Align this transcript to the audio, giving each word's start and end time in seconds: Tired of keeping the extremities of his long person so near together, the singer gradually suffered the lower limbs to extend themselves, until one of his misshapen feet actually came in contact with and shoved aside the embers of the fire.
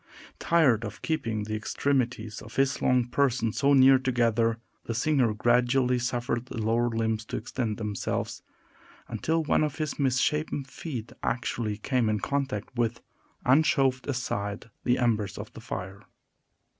Tired 0.39 0.83
of 0.83 1.03
keeping 1.03 1.43
the 1.43 1.53
extremities 1.55 2.41
of 2.41 2.55
his 2.55 2.81
long 2.81 3.05
person 3.05 3.53
so 3.53 3.73
near 3.73 3.99
together, 3.99 4.57
the 4.85 4.95
singer 4.95 5.31
gradually 5.35 5.99
suffered 5.99 6.47
the 6.47 6.57
lower 6.57 6.89
limbs 6.89 7.23
to 7.25 7.37
extend 7.37 7.77
themselves, 7.77 8.41
until 9.07 9.43
one 9.43 9.63
of 9.63 9.75
his 9.75 9.99
misshapen 9.99 10.63
feet 10.63 11.11
actually 11.21 11.77
came 11.77 12.09
in 12.09 12.19
contact 12.19 12.75
with 12.75 13.01
and 13.45 13.63
shoved 13.63 14.07
aside 14.07 14.71
the 14.83 14.97
embers 14.97 15.37
of 15.37 15.53
the 15.53 15.61
fire. 15.61 16.01